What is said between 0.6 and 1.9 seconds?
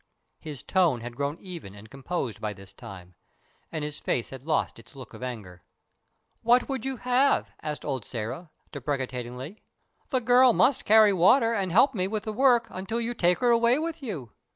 tone had grown even and